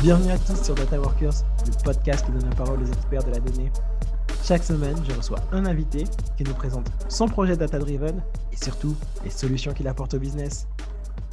[0.00, 1.32] Bienvenue à tous sur Data Workers,
[1.66, 3.70] le podcast qui donne la parole aux experts de la donnée.
[4.42, 6.04] Chaque semaine, je reçois un invité
[6.36, 10.66] qui nous présente son projet data-driven et surtout les solutions qu'il apporte au business.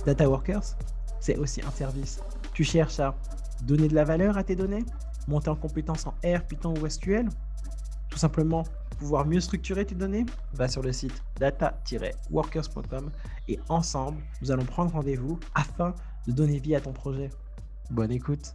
[0.05, 0.75] Data Workers,
[1.21, 2.19] c'est aussi un service.
[2.53, 3.15] Tu cherches à
[3.63, 4.83] donner de la valeur à tes données,
[5.27, 7.29] monter en compétences en R, Python ou SQL,
[8.09, 8.65] tout simplement
[8.99, 13.09] pouvoir mieux structurer tes données, va sur le site data-workers.com
[13.47, 15.95] et ensemble, nous allons prendre rendez-vous afin
[16.27, 17.29] de donner vie à ton projet.
[17.89, 18.53] Bonne écoute.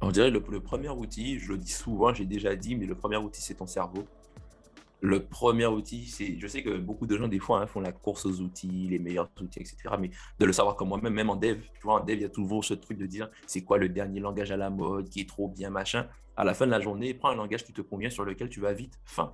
[0.00, 2.94] On dirait le, le premier outil, je le dis souvent, j'ai déjà dit, mais le
[2.94, 4.04] premier outil, c'est ton cerveau.
[5.00, 6.38] Le premier outil, c'est.
[6.38, 8.98] Je sais que beaucoup de gens, des fois, hein, font la course aux outils, les
[8.98, 9.76] meilleurs outils, etc.
[9.98, 12.24] Mais de le savoir comme moi-même, même en dev, tu vois, en dev, il y
[12.24, 15.20] a toujours ce truc de dire c'est quoi le dernier langage à la mode, qui
[15.20, 16.06] est trop bien, machin.
[16.36, 18.60] À la fin de la journée, prends un langage qui te convient, sur lequel tu
[18.60, 18.98] vas vite.
[19.04, 19.32] Fin.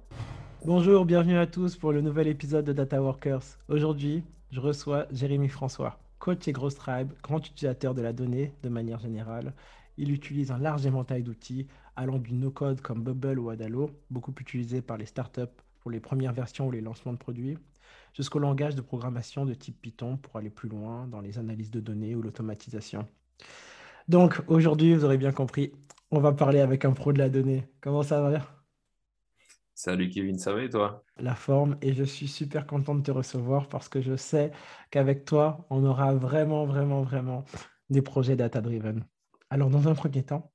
[0.66, 3.42] Bonjour, bienvenue à tous pour le nouvel épisode de Data Workers.
[3.68, 5.98] Aujourd'hui, je reçois Jérémy François,
[6.32, 9.52] et Gross Tribe, grand utilisateur de la donnée de manière générale.
[9.96, 11.66] Il utilise un large éventail d'outils
[11.96, 15.42] allant du no-code comme Bubble ou Adalo, beaucoup utilisé par les startups
[15.80, 17.58] pour les premières versions ou les lancements de produits,
[18.14, 21.80] jusqu'au langage de programmation de type Python pour aller plus loin dans les analyses de
[21.80, 23.06] données ou l'automatisation.
[24.08, 25.72] Donc aujourd'hui, vous aurez bien compris,
[26.10, 27.66] on va parler avec un pro de la donnée.
[27.80, 28.63] Comment ça va?
[29.74, 31.02] Salut Kevin, ça va et toi?
[31.18, 34.52] La forme et je suis super content de te recevoir parce que je sais
[34.90, 37.44] qu'avec toi, on aura vraiment, vraiment, vraiment
[37.90, 39.04] des projets data-driven.
[39.50, 40.52] Alors dans un premier temps,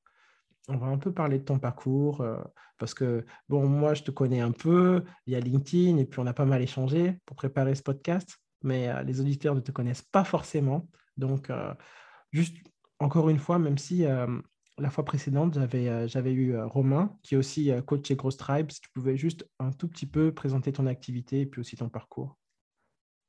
[0.69, 2.37] on va un peu parler de ton parcours euh,
[2.77, 6.33] parce que, bon, moi, je te connais un peu via LinkedIn et puis on a
[6.33, 10.23] pas mal échangé pour préparer ce podcast, mais euh, les auditeurs ne te connaissent pas
[10.23, 10.87] forcément.
[11.17, 11.73] Donc, euh,
[12.31, 12.55] juste
[12.99, 14.05] encore une fois, même si
[14.79, 18.81] la fois précédente, j'avais j'avais eu Romain, qui est aussi coach chez Gross Tribe, si
[18.81, 22.39] tu pouvais juste un tout petit peu présenter ton activité et puis aussi ton parcours.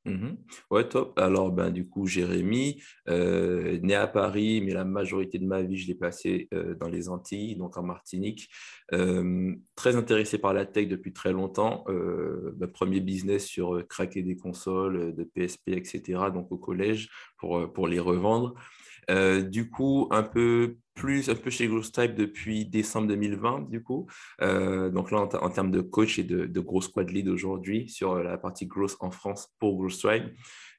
[0.05, 0.37] Mhm.
[0.71, 1.17] Ouais, top.
[1.19, 5.77] Alors, ben, du coup, Jérémy, euh, né à Paris, mais la majorité de ma vie,
[5.77, 8.49] je l'ai passé euh, dans les Antilles, donc en Martinique.
[8.93, 11.85] Euh, très intéressé par la tech depuis très longtemps.
[11.87, 17.87] mon premier business sur craquer des consoles, de PSP, etc., donc au collège, pour, pour
[17.87, 18.55] les revendre.
[19.49, 24.07] du coup, un peu plus un peu chez Gross Type depuis décembre 2020, du coup.
[24.41, 28.15] Euh, donc là, en, termes de coach et de, de gros squad lead aujourd'hui sur
[28.15, 30.25] la partie gross en France pour Gross Tribe.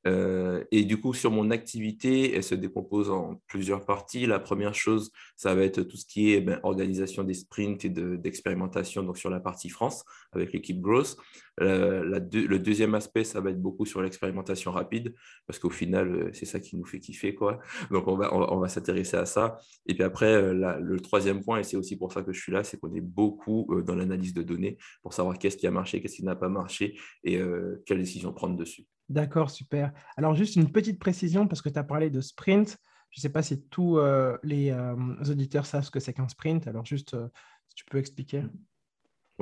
[0.07, 4.27] Euh, et du coup, sur mon activité, elle se décompose en plusieurs parties.
[4.27, 7.91] La première chose, ça va être tout ce qui est ben, organisation des sprints et
[7.91, 11.17] d'expérimentation, donc sur la partie France avec l'équipe Growth.
[11.61, 12.03] Euh,
[12.33, 15.15] le deuxième aspect, ça va être beaucoup sur l'expérimentation rapide,
[15.47, 17.35] parce qu'au final, euh, c'est ça qui nous fait kiffer.
[17.35, 17.61] Quoi.
[17.91, 19.59] Donc, on va, s'intéresser à ça.
[19.87, 22.65] Et puis après, le troisième point, et c'est aussi pour ça que je suis là,
[22.65, 26.17] c'est qu'on est beaucoup dans l'analyse de données pour savoir qu'est-ce qui a marché, qu'est-ce
[26.17, 27.41] qui n'a pas marché et
[27.85, 28.87] quelles décisions prendre dessus.
[29.13, 29.93] D'accord, super.
[30.17, 32.79] Alors, juste une petite précision, parce que tu as parlé de sprint.
[33.11, 34.97] Je ne sais pas si tous euh, les euh,
[35.29, 36.67] auditeurs savent ce que c'est qu'un sprint.
[36.67, 37.29] Alors, juste, euh,
[37.69, 38.45] si tu peux expliquer.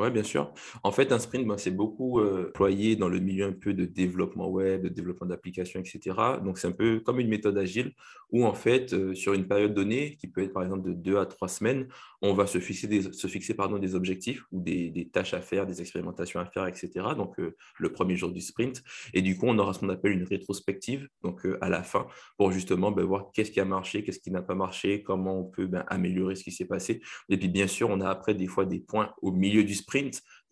[0.01, 0.53] Oui, bien sûr.
[0.83, 4.49] En fait, un sprint, ben, c'est beaucoup employé dans le milieu un peu de développement
[4.49, 6.17] web, de développement d'applications, etc.
[6.43, 7.93] Donc, c'est un peu comme une méthode agile
[8.33, 11.27] où, en fait, sur une période donnée, qui peut être par exemple de deux à
[11.27, 11.87] trois semaines,
[12.23, 15.43] on va se fixer des, se fixer, pardon, des objectifs ou des, des, tâches à
[15.43, 16.91] faire, des expérimentations à faire, etc.
[17.15, 17.37] Donc,
[17.77, 18.83] le premier jour du sprint.
[19.13, 22.07] Et du coup, on aura ce qu'on appelle une rétrospective, donc à la fin,
[22.39, 25.45] pour justement ben, voir qu'est-ce qui a marché, qu'est-ce qui n'a pas marché, comment on
[25.45, 27.03] peut ben, améliorer ce qui s'est passé.
[27.29, 29.90] Et puis, bien sûr, on a après des fois des points au milieu du sprint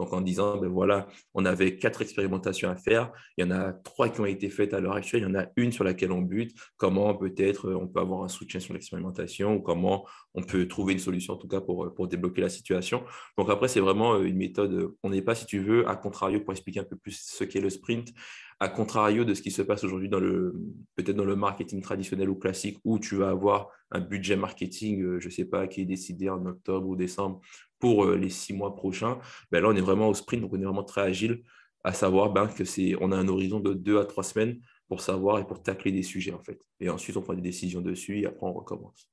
[0.01, 3.73] donc en disant, ben voilà, on avait quatre expérimentations à faire, il y en a
[3.73, 6.13] trois qui ont été faites à l'heure actuelle, il y en a une sur laquelle
[6.13, 10.69] on bute, comment peut-être on peut avoir un soutien sur l'expérimentation ou comment on peut
[10.69, 13.03] trouver une solution en tout cas pour, pour débloquer la situation.
[13.37, 16.53] Donc après, c'est vraiment une méthode, on n'est pas, si tu veux, à contrario pour
[16.53, 18.13] expliquer un peu plus ce qu'est le sprint,
[18.61, 20.55] à contrario de ce qui se passe aujourd'hui dans le
[20.97, 25.21] peut-être dans le marketing traditionnel ou classique où tu vas avoir un budget marketing, euh,
[25.21, 27.41] je ne sais pas, qui est décidé en octobre ou décembre
[27.79, 29.19] pour euh, les six mois prochains.
[29.51, 31.43] Ben là, on est vraiment au sprint, donc on est vraiment très agile,
[31.85, 35.01] à savoir ben, que c'est on a un horizon de deux à trois semaines pour
[35.01, 36.61] savoir et pour tacler des sujets en fait.
[36.81, 39.11] Et ensuite, on prend des décisions dessus et après on recommence.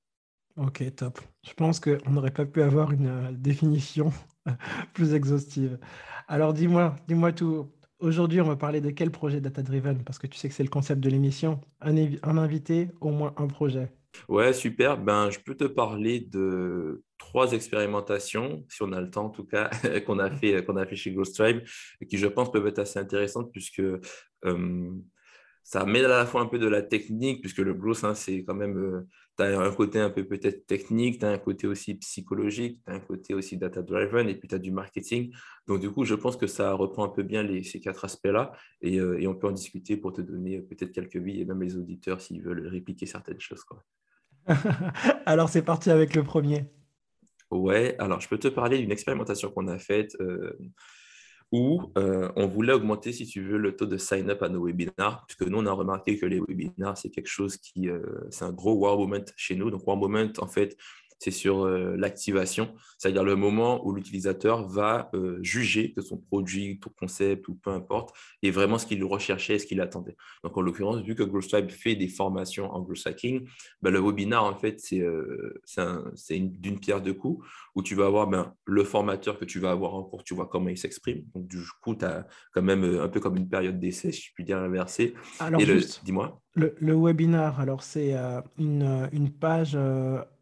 [0.57, 1.19] Ok, top.
[1.43, 4.13] Je pense qu'on n'aurait pas pu avoir une euh, définition
[4.93, 5.77] plus exhaustive.
[6.27, 7.69] Alors dis-moi, dis-moi tout.
[7.99, 10.63] Aujourd'hui, on va parler de quel projet Data Driven Parce que tu sais que c'est
[10.63, 11.61] le concept de l'émission.
[11.81, 11.97] Un,
[12.37, 13.91] invité, au moins un projet.
[14.29, 14.97] Ouais, super.
[14.97, 19.45] Ben, je peux te parler de trois expérimentations, si on a le temps en tout
[19.45, 19.69] cas,
[20.05, 21.61] qu'on a, fait, qu'on a fait chez Ghost Tribe,
[22.09, 24.91] qui, je pense, peuvent être assez intéressantes puisque euh,
[25.65, 28.43] ça mêle à la fois un peu de la technique, puisque le blues, hein, c'est
[28.43, 31.65] quand même, euh, tu as un côté un peu peut-être technique, tu as un côté
[31.65, 35.33] aussi psychologique, tu as un côté aussi data-driven, et puis tu as du marketing.
[35.67, 38.51] Donc, du coup, je pense que ça reprend un peu bien les, ces quatre aspects-là,
[38.81, 41.63] et, euh, et, on peut en discuter pour te donner peut-être quelques billes, et même
[41.63, 43.63] les auditeurs s'ils veulent répliquer certaines choses.
[43.63, 43.83] Quoi.
[45.25, 46.65] alors, c'est parti avec le premier.
[47.51, 50.15] Ouais, alors je peux te parler d'une expérimentation qu'on a faite.
[50.19, 50.57] Euh,
[51.51, 55.25] où euh, on voulait augmenter, si tu veux, le taux de sign-up à nos webinars,
[55.27, 58.51] puisque nous, on a remarqué que les webinars, c'est quelque chose qui, euh, c'est un
[58.51, 59.69] gros wow moment chez nous.
[59.69, 60.75] Donc, wow moment, en fait,
[61.19, 66.79] c'est sur euh, l'activation, c'est-à-dire le moment où l'utilisateur va euh, juger que son produit,
[66.79, 70.15] ton concept ou peu importe est vraiment ce qu'il recherchait et ce qu'il attendait.
[70.43, 73.47] Donc, en l'occurrence, vu que GrowStripe fait des formations en growth hacking,
[73.81, 75.53] ben, le webinaire, en fait, c'est euh,
[76.29, 77.45] d'une pierre deux coups
[77.75, 80.47] où tu vas avoir ben, le formateur que tu vas avoir en cours, tu vois
[80.47, 81.23] comment il s'exprime.
[81.33, 84.33] Donc, du coup, tu as quand même un peu comme une période d'essai, si je
[84.33, 85.13] puis dire inversé.
[85.39, 85.61] Alors,
[86.03, 86.41] dis-moi.
[86.55, 88.15] Le, le, webinar, alors c'est
[88.57, 89.77] une, une, page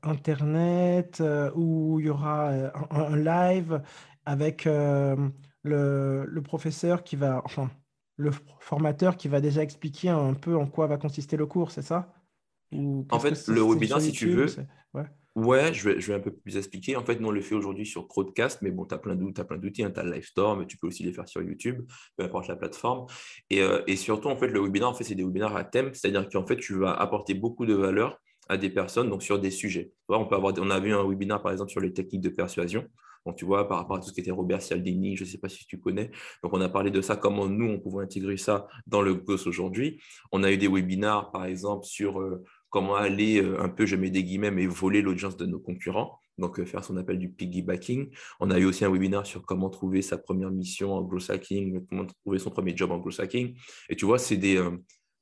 [0.04, 3.82] internet euh, où il y aura euh, un, live
[4.26, 5.16] avec euh,
[5.64, 7.72] le, le, professeur qui va, enfin,
[8.18, 11.82] le formateur qui va déjà expliquer un peu en quoi va consister le cours, c'est
[11.82, 12.14] ça?
[12.72, 14.48] En fait, le webinaire, si tu veux,
[14.94, 15.06] ouais.
[15.36, 16.96] Je, vais, je vais un peu plus expliquer.
[16.96, 19.84] En fait, nous, on le fait aujourd'hui sur Crowdcast, mais bon, tu as plein d'outils,
[19.84, 21.86] hein, tu as Livestorm, mais tu peux aussi les faire sur YouTube,
[22.18, 23.06] peu importe la plateforme.
[23.50, 26.28] Et, et surtout, en fait, le webinaire, en fait, c'est des webinaires à thème, c'est-à-dire
[26.30, 28.20] qu'en fait, tu vas apporter beaucoup de valeur
[28.50, 29.92] à des personnes donc sur des sujets.
[30.10, 32.86] On, peut avoir, on a vu un webinaire, par exemple, sur les techniques de persuasion.
[33.26, 35.38] Donc, tu vois, par rapport à tout ce qui était Robert Cialdini, je ne sais
[35.38, 36.12] pas si tu connais.
[36.44, 39.48] Donc, on a parlé de ça, comment nous, on pouvait intégrer ça dans le GOS
[39.48, 40.02] aujourd'hui.
[40.34, 43.96] On a eu des webinaires, par exemple, sur euh, comment aller euh, un peu, je
[43.96, 46.20] mets des guillemets, mais voler l'audience de nos concurrents.
[46.38, 48.10] Donc, euh, faire son appel du piggybacking.
[48.40, 51.86] On a eu aussi un webinaire sur comment trouver sa première mission en growth hacking,
[51.88, 53.56] comment trouver son premier job en growth hacking.
[53.90, 54.60] Et tu vois, c'est des,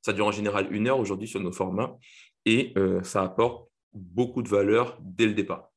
[0.02, 1.96] ça dure en général une heure aujourd'hui sur nos formats
[2.44, 5.70] et euh, ça apporte beaucoup de valeur dès le départ.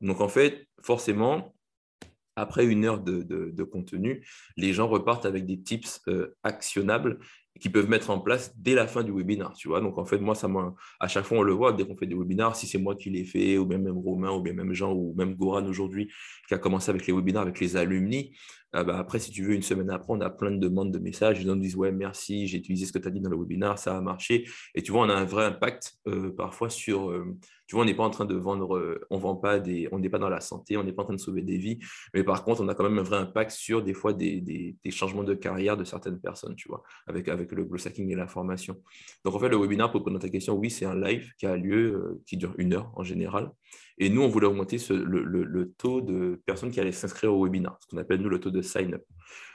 [0.00, 1.54] Donc en fait, forcément,
[2.36, 4.26] après une heure de, contenu,
[4.56, 7.20] les gens repartent avec des tips euh, actionnables
[7.58, 9.52] qu'ils peuvent mettre en place dès la fin du webinaire.
[9.54, 10.34] Tu vois Donc en fait, moi,
[11.00, 13.10] à chaque fois, on le voit dès qu'on fait des webinaires, si c'est moi qui
[13.10, 16.10] l'ai fait, ou même, même Romain, ou bien même Jean, ou même Goran aujourd'hui,
[16.48, 18.32] qui a commencé avec les webinaires avec les alumni,
[18.72, 21.00] ah bah, après, si tu veux, une semaine après, on a plein de demandes de
[21.00, 21.38] messages.
[21.38, 23.36] Les gens nous disent Ouais, merci, j'ai utilisé ce que tu as dit dans le
[23.36, 24.48] webinaire, ça a marché.
[24.76, 27.10] Et tu vois, on a un vrai impact euh, parfois sur.
[27.10, 27.36] Euh,
[27.66, 29.98] tu vois, on n'est pas en train de vendre, euh, on vend pas des, on
[29.98, 31.78] n'est pas dans la santé, on n'est pas en train de sauver des vies.
[32.14, 34.90] Mais par contre, on a quand même un vrai impact sur des fois des, des,
[34.90, 38.76] changements de carrière de certaines personnes, tu vois, avec, avec le growth et la formation.
[39.24, 41.46] Donc, en fait, le webinaire, pour répondre à ta question, oui, c'est un live qui
[41.46, 43.50] a lieu, qui dure une heure en général.
[44.02, 47.86] Et nous, on voulait augmenter le, taux de personnes qui allaient s'inscrire au webinaire, ce
[47.86, 49.04] qu'on appelle nous le taux de sign-up.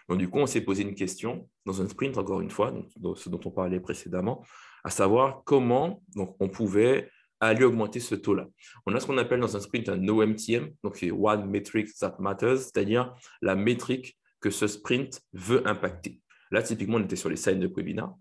[0.08, 3.18] Donc, du coup, on s'est posé une question dans un sprint, encore une fois, donc,
[3.18, 4.46] ce dont on parlait précédemment,
[4.84, 7.10] à savoir comment donc, on pouvait
[7.40, 8.48] aller augmenter ce taux-là.
[8.86, 12.16] On a ce qu'on appelle dans un sprint un OMTM, donc c'est One Metric That
[12.20, 16.22] Matters, c'est-à-dire la métrique que ce sprint veut impacter.
[16.52, 18.14] Là, typiquement, on était sur les sign-up webinaires,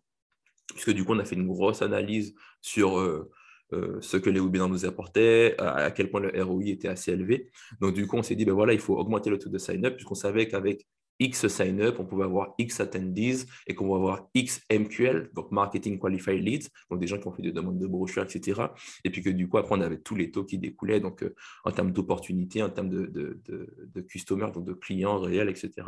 [0.68, 3.30] puisque du coup, on a fait une grosse analyse sur euh,
[3.72, 7.50] euh, ce que les webinars nous apportaient, à, quel point le ROI était assez élevé.
[7.80, 9.94] Donc, du coup, on s'est dit, ben voilà, il faut augmenter le taux de sign-up,
[9.94, 10.86] puisqu'on savait qu'avec
[11.20, 15.98] X sign-up, on pouvait avoir X attendees et qu'on va avoir X MQL, donc Marketing
[15.98, 18.62] Qualified Leads, donc des gens qui ont fait des demandes de brochures, etc.
[19.04, 21.34] Et puis que du coup, après, on avait tous les taux qui découlaient, donc euh,
[21.64, 25.86] en termes d'opportunités, en termes de, de, de, de customers, donc de clients réels, etc.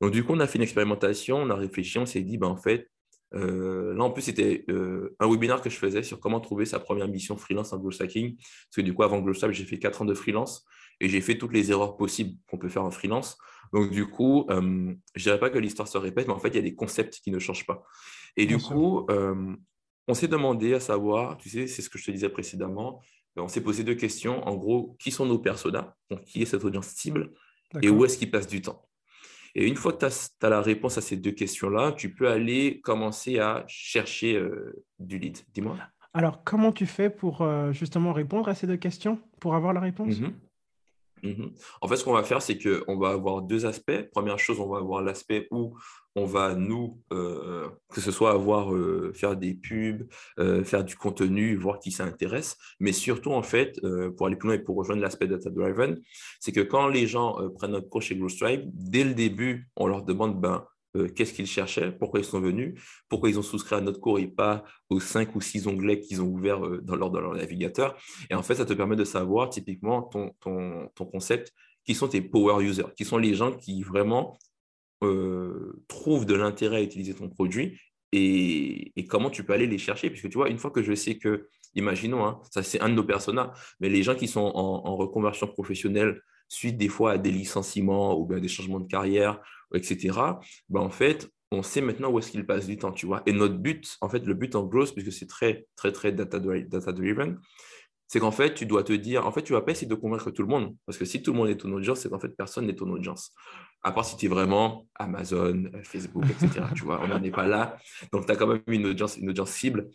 [0.00, 2.48] Donc du coup, on a fait une expérimentation, on a réfléchi, on s'est dit, ben,
[2.48, 2.88] en fait,
[3.34, 6.78] euh, là, en plus, c'était euh, un webinaire que je faisais sur comment trouver sa
[6.78, 8.36] première mission freelance en growth hacking.
[8.36, 10.64] Parce que du coup, avant GrowthStab, j'ai fait 4 ans de freelance
[11.00, 13.38] et j'ai fait toutes les erreurs possibles qu'on peut faire en freelance.
[13.72, 16.48] Donc, du coup, euh, je ne dirais pas que l'histoire se répète, mais en fait,
[16.48, 17.84] il y a des concepts qui ne changent pas.
[18.36, 19.06] Et du coup,
[20.06, 23.02] on s'est demandé à savoir, tu sais, c'est ce que je te disais précédemment,
[23.36, 24.46] on s'est posé deux questions.
[24.48, 25.94] En gros, qui sont nos personas?
[26.10, 27.32] Donc, qui est cette audience cible?
[27.82, 28.87] Et où est-ce qu'ils passent du temps?
[29.58, 32.80] Et une fois que tu as, la réponse à ces deux questions-là, tu peux aller
[32.80, 35.38] commencer à chercher euh, du lead.
[35.52, 35.76] Dis-moi.
[36.14, 39.80] Alors, comment tu fais pour euh, justement répondre à ces deux questions, pour avoir la
[39.80, 40.20] réponse?
[40.20, 40.32] Mhm.
[41.22, 41.52] Mhm.
[41.80, 44.02] En fait, ce qu'on va faire, c'est qu'on va avoir deux aspects.
[44.12, 45.76] Première chose, on va avoir l'aspect où
[46.14, 50.08] on va nous, euh, que ce soit avoir, euh, faire des pubs,
[50.38, 53.80] euh, faire du contenu, voir qui s'intéresse, mais surtout, en fait,
[54.16, 56.00] pour aller plus loin et pour rejoindre l'aspect data-driven,
[56.40, 60.02] c'est que quand les gens prennent notre coach chez GrowStripe, dès le début, on leur
[60.02, 60.64] demande, ben,
[60.98, 64.18] euh, qu'est-ce qu'ils cherchaient, pourquoi ils sont venus, pourquoi ils ont souscrit à notre cours
[64.18, 67.96] et pas aux cinq ou six onglets qu'ils ont ouverts euh, dans leur, leur navigateur.
[68.30, 71.52] Et en fait, ça te permet de savoir typiquement ton concept,
[71.88, 74.38] qui sont tes power users, qui sont les gens qui vraiment
[75.02, 77.80] euh, trouvent de l'intérêt à utiliser ton produit
[78.12, 80.10] et, comment tu peux aller les chercher.
[80.10, 82.94] Puisque tu vois, une fois que je sais que, imaginons, hein, ça c'est un de
[82.94, 87.30] nos personas, mais les gens qui sont en, reconversion professionnelle suite des fois à des
[87.30, 89.40] licenciements ou bien des changements de carrière,
[89.74, 90.18] etc.,
[90.68, 93.22] ben, en fait, on sait maintenant où est-ce qu'ils passent du temps, tu vois.
[93.26, 97.38] Et notre but, en fait, le but en growth, puisque c'est très, très, très data-driven,
[98.06, 100.30] c'est qu'en fait, tu dois te dire, en fait, tu vas pas essayer de convaincre
[100.30, 100.74] tout le monde.
[100.86, 102.88] Parce que si tout le monde est ton audience, c'est qu'en fait, personne n'est ton
[102.90, 103.32] audience.
[103.82, 106.64] À part si tu es vraiment Amazon, Facebook, etc.
[106.74, 107.76] tu vois, on n'en est pas là.
[108.12, 109.90] Donc, tu as quand même une audience, une audience cible.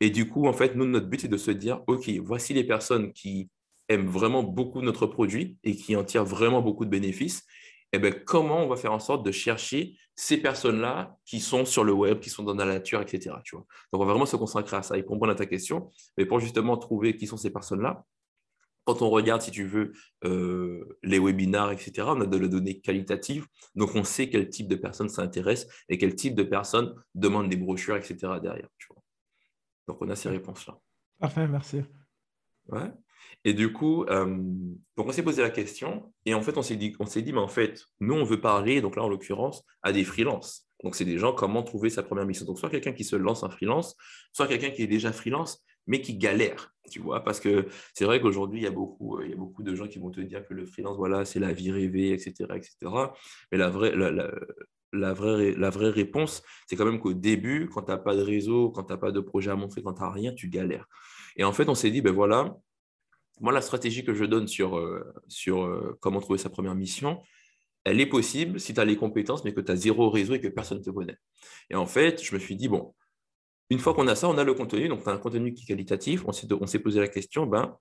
[0.00, 2.64] Et du coup, en fait, nous, notre but, c'est de se dire, OK, voici les
[2.64, 3.48] personnes qui
[3.88, 7.44] aiment vraiment beaucoup notre produit et qui en tirent vraiment beaucoup de bénéfices.
[7.96, 11.82] Eh bien, comment on va faire en sorte de chercher ces personnes-là qui sont sur
[11.82, 13.36] le web, qui sont dans la nature, etc.
[13.42, 15.90] Tu vois Donc, on va vraiment se concentrer à ça et comprendre à ta question.
[16.18, 18.04] Mais pour justement trouver qui sont ces personnes-là,
[18.84, 19.92] quand on regarde, si tu veux,
[20.24, 23.46] euh, les webinars, etc., on a de la donnée qualitative.
[23.74, 27.56] Donc, on sait quel type de personnes s'intéressent et quel type de personnes demandent des
[27.56, 28.16] brochures, etc.
[28.42, 28.68] derrière.
[28.76, 29.02] Tu vois
[29.88, 30.78] Donc, on a ces réponses-là.
[31.18, 31.82] Parfait, merci.
[32.68, 32.92] Ouais.
[33.46, 34.26] Et du coup, euh,
[34.96, 37.32] donc on s'est posé la question et en fait, on s'est dit, on s'est dit,
[37.32, 40.66] mais en fait, nous, on veut parler, donc là, en l'occurrence, à des freelances.
[40.82, 42.44] Donc, c'est des gens, comment trouver sa première mission?
[42.44, 43.96] Donc, soit quelqu'un qui se lance en freelance,
[44.32, 48.20] soit quelqu'un qui est déjà freelance, mais qui galère, tu vois, parce que c'est vrai
[48.20, 50.44] qu'aujourd'hui, il y, a beaucoup, il y a beaucoup de gens qui vont te dire
[50.44, 52.76] que le freelance, voilà, c'est la vie rêvée, etc., etc.
[53.52, 53.94] Mais la vraie,
[54.92, 58.22] la, vraie, la vraie réponse, c'est quand même qu'au début, quand tu n'as pas de
[58.22, 60.88] réseau, quand tu n'as pas de projet à montrer, quand tu n'as rien, tu galères.
[61.36, 62.56] Et en fait, on s'est dit, ben voilà,
[63.40, 67.22] moi, la stratégie que je donne sur, euh, sur euh, comment trouver sa première mission,
[67.84, 70.40] elle est possible si tu as les compétences, mais que tu as zéro réseau et
[70.40, 71.16] que personne ne te connaît.
[71.70, 72.94] Et en fait, je me suis dit, bon,
[73.70, 75.64] une fois qu'on a ça, on a le contenu, donc tu as un contenu qui
[75.64, 77.76] est qualitatif, on s'est posé la question, ben,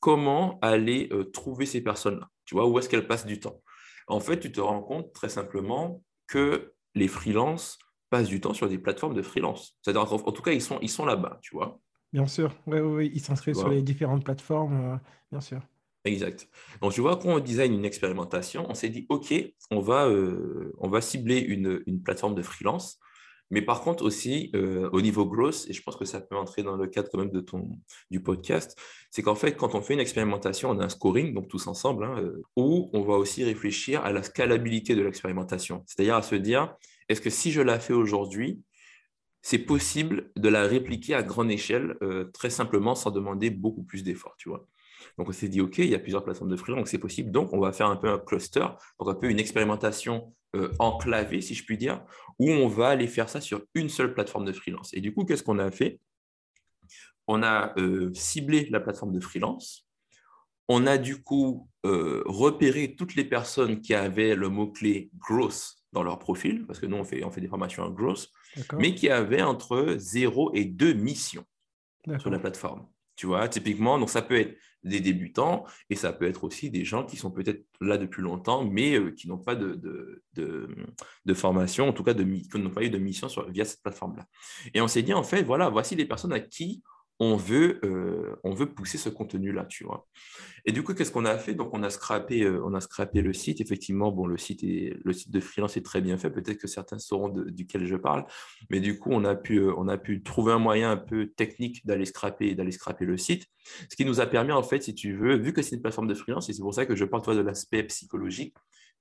[0.00, 3.62] comment aller euh, trouver ces personnes-là Tu vois, où est-ce qu'elles passent du temps?
[4.06, 8.68] En fait, tu te rends compte très simplement que les freelances passent du temps sur
[8.68, 9.78] des plateformes de freelance.
[9.82, 11.78] C'est-à-dire, en tout cas, ils sont, ils sont là-bas, tu vois.
[12.12, 14.96] Bien sûr, oui, oui, ils s'inscrivent sur les différentes plateformes, euh,
[15.30, 15.60] bien sûr.
[16.04, 16.48] Exact.
[16.80, 19.32] Donc, tu vois, quand on design une expérimentation, on s'est dit, OK,
[19.70, 22.98] on va, euh, on va cibler une, une, plateforme de freelance,
[23.50, 26.62] mais par contre aussi, euh, au niveau growth, et je pense que ça peut entrer
[26.62, 27.68] dans le cadre quand même de ton,
[28.10, 28.76] du podcast,
[29.10, 32.04] c'est qu'en fait, quand on fait une expérimentation, on a un scoring, donc tous ensemble,
[32.04, 35.84] hein, où on va aussi réfléchir à la scalabilité de l'expérimentation.
[35.86, 36.74] C'est-à-dire à se dire,
[37.08, 38.62] est-ce que si je la fais aujourd'hui,
[39.42, 44.02] c'est possible de la répliquer à grande échelle euh, très simplement sans demander beaucoup plus
[44.02, 44.66] d'efforts, tu vois.
[45.16, 47.30] Donc on s'est dit, OK, il y a plusieurs plateformes de freelance, donc c'est possible.
[47.30, 48.66] Donc on va faire un peu un cluster,
[48.98, 52.04] donc un peu une expérimentation euh, enclavée, si je puis dire,
[52.38, 54.92] où on va aller faire ça sur une seule plateforme de freelance.
[54.92, 56.00] Et du coup, qu'est-ce qu'on a fait?
[57.26, 59.86] On a euh, ciblé la plateforme de freelance.
[60.68, 66.18] On a du coup repéré toutes les personnes qui avaient le mot-clé growth dans leur
[66.18, 68.30] profil, parce que nous, on fait, on fait des formations en growth,
[68.78, 71.44] mais qui avaient entre 0 et 2 missions
[72.18, 72.86] sur la plateforme.
[73.16, 76.86] Tu vois, typiquement, donc ça peut être des débutants et ça peut être aussi des
[76.86, 80.74] gens qui sont peut-être là depuis longtemps, mais euh, qui n'ont pas de, de,
[81.26, 83.82] de, formation, en tout cas de, qui n'ont pas eu de mission sur, via cette
[83.82, 84.26] plateforme-là.
[84.72, 86.82] Et on s'est dit, en fait, voilà, voici les personnes à qui
[87.20, 90.08] on veut, euh, on veut pousser ce contenu-là, tu vois.
[90.64, 91.54] Et du coup, qu'est-ce qu'on a fait?
[91.54, 93.60] Donc, on a, scrappé, euh, on a scrappé le site.
[93.60, 96.30] Effectivement, bon, le site, de freelance est très bien fait.
[96.30, 98.24] Peut-être que certains sauront duquel je parle.
[98.70, 101.26] Mais du coup, on a, pu, euh, on a pu trouver un moyen un peu
[101.28, 103.46] technique d'aller scraper, d'aller scraper le site.
[103.90, 106.08] Ce qui nous a permis, en fait, si tu veux, vu que c'est une plateforme
[106.08, 108.54] de freelance, et c'est pour ça que je parle, de l'aspect psychologique,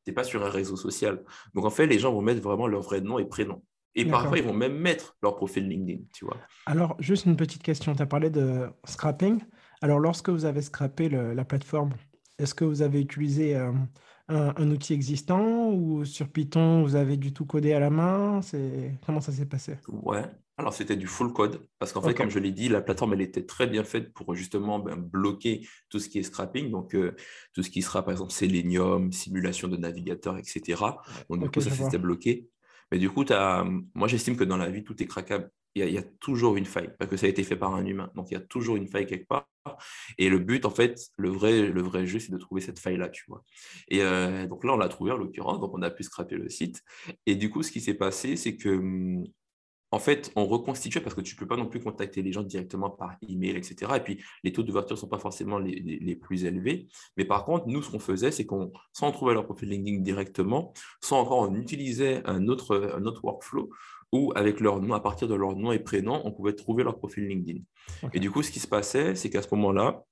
[0.03, 1.23] tu n'es pas sur un réseau social.
[1.53, 3.63] Donc, en fait, les gens vont mettre vraiment leur vrai nom et prénom.
[3.95, 6.37] Et parfois, ils vont même mettre leur profil LinkedIn, tu vois.
[6.65, 7.95] Alors, juste une petite question.
[7.95, 9.39] Tu as parlé de scrapping.
[9.81, 11.91] Alors, lorsque vous avez scrappé la plateforme,
[12.37, 13.71] est-ce que vous avez utilisé euh,
[14.29, 18.39] un, outil existant ou sur Python, vous avez du tout codé à la main?
[19.05, 19.77] Comment ça s'est passé?
[19.87, 20.23] Ouais,
[20.57, 23.21] alors c'était du full code parce qu'en fait, comme je l'ai dit, la plateforme, elle
[23.21, 27.15] était très bien faite pour justement ben, bloquer tout ce qui est scrapping, donc euh,
[27.53, 30.81] tout ce qui sera par exemple Selenium, simulation de navigateur, etc.
[31.29, 32.49] Donc, du coup, ça s'était bloqué.
[32.91, 33.65] Mais du coup, as...
[33.93, 35.49] moi, j'estime que dans la vie, tout est craquable.
[35.75, 38.11] Il y, a, toujours une faille, parce que ça a été fait par un humain.
[38.15, 39.47] Donc, il y a toujours une faille quelque part.
[40.17, 43.07] Et le but, en fait, le vrai, le vrai jeu, c'est de trouver cette faille-là,
[43.09, 43.43] tu vois.
[43.87, 46.49] Et euh, donc là, on l'a trouvé en l'occurrence, donc on a pu scraper le
[46.49, 46.83] site.
[47.27, 49.23] Et du coup, ce qui s'est passé, c'est que hum,
[49.91, 52.43] en fait, on reconstitue parce que tu ne peux pas non plus contacter les gens
[52.43, 53.93] directement par email, etc.
[53.95, 56.87] Et puis, les taux d'ouverture ne sont pas forcément les, plus élevés.
[57.17, 60.73] Mais par contre, nous, ce qu'on faisait, c'est qu'on, on trouvait leur profil LinkedIn directement,
[61.01, 63.69] soit encore on utilisait un autre, un autre workflow
[64.11, 66.97] où, avec leur nom, à partir de leur nom et prénom, on pouvait trouver leur
[66.97, 67.59] profil LinkedIn.
[68.13, 70.03] Et du coup, ce qui se passait, c'est qu'à ce moment-là,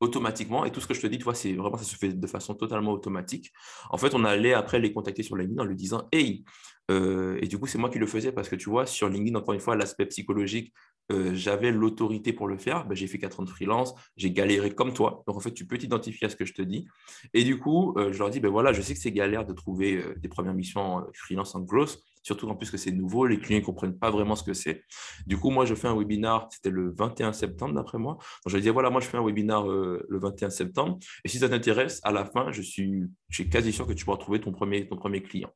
[0.00, 0.64] automatiquement.
[0.64, 2.26] Et tout ce que je te dis, tu vois, c'est vraiment, ça se fait de
[2.26, 3.52] façon totalement automatique.
[3.90, 6.44] En fait, on allait après les contacter sur LinkedIn en lui disant Hey,
[6.90, 9.36] euh, et du coup, c'est moi qui le faisais parce que tu vois, sur LinkedIn,
[9.36, 10.72] encore une fois, l'aspect psychologique,
[11.12, 12.86] euh, j'avais l'autorité pour le faire.
[12.86, 15.22] Ben, j'ai fait 4 ans de freelance, j'ai galéré comme toi.
[15.26, 16.86] Donc, en fait, tu peux t'identifier à ce que je te dis.
[17.32, 19.52] Et du coup, euh, je leur dis ben voilà, je sais que c'est galère de
[19.52, 23.60] trouver des premières missions freelance en growth surtout en plus que c'est nouveau, les clients
[23.60, 24.82] ne comprennent pas vraiment ce que c'est.
[25.28, 28.14] Du coup, moi, je fais un webinar, c'était le 21 septembre d'après moi.
[28.14, 30.98] Donc, je dis, voilà, moi, je fais un webinar euh, le 21 septembre.
[31.24, 34.16] Et si ça t'intéresse, à la fin, je suis, suis quasi sûr que tu pourras
[34.16, 35.50] trouver ton premier, ton premier client.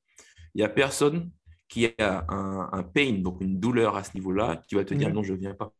[0.54, 1.32] Il n'y a personne
[1.68, 5.24] qui a un, pain, donc une douleur à ce niveau-là, qui va te dire non,
[5.24, 5.72] je ne viens pas.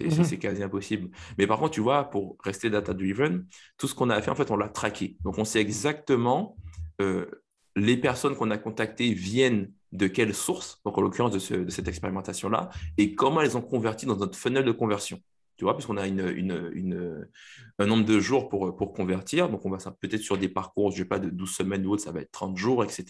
[0.00, 0.22] Mhm.
[0.22, 1.10] C'est quasi impossible.
[1.36, 3.44] Mais par contre, tu vois, pour rester data-driven,
[3.76, 5.16] tout ce qu'on a fait, en fait, on l'a traqué.
[5.24, 6.56] Donc, on sait exactement
[7.00, 7.26] euh,
[7.74, 12.70] les personnes qu'on a contactées viennent de quelle source, donc en l'occurrence de, cette expérimentation-là,
[12.98, 15.20] et comment elles ont converti dans notre funnel de conversion.
[15.58, 20.38] Tu vois, puisqu'on a un nombre de jours pour, convertir, donc on va peut-être sur
[20.38, 22.56] des parcours, je ne sais pas, de 12 semaines ou autre, ça va être 30
[22.56, 23.04] jours, etc.